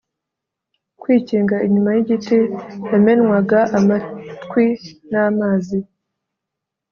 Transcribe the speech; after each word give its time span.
kwikinga 1.01 1.55
inyuma 1.65 1.89
yigiti, 1.95 2.37
yamenwaga 2.91 3.59
amatwi 3.77 4.65
namazi 5.11 5.79